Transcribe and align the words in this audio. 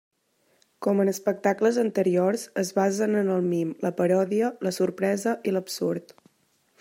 Com 0.85 1.01
en 1.03 1.11
espectacles 1.11 1.77
anteriors, 1.81 2.45
es 2.63 2.73
basen 2.79 3.19
en 3.21 3.31
el 3.35 3.45
mim, 3.51 3.77
la 3.87 3.93
paròdia, 4.03 4.53
la 4.69 4.75
sorpresa 4.81 5.39
i 5.51 5.55
l'absurd. 5.55 6.17